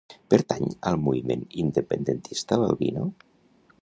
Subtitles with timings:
[0.33, 3.07] Pertany al moviment independentista l'Albino?